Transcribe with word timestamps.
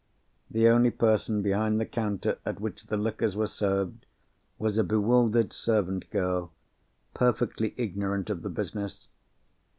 The 0.49 0.67
only 0.67 0.89
person 0.89 1.43
behind 1.43 1.79
the 1.79 1.85
counter 1.85 2.39
at 2.43 2.59
which 2.59 2.87
the 2.87 2.97
liquors 2.97 3.37
were 3.37 3.45
served, 3.45 4.07
was 4.57 4.79
a 4.79 4.83
bewildered 4.83 5.53
servant 5.53 6.09
girl, 6.09 6.51
perfectly 7.13 7.75
ignorant 7.77 8.31
of 8.31 8.41
the 8.41 8.49
business. 8.49 9.07